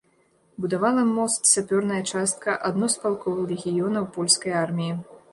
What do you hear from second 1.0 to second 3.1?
мост сапёрная частка адно з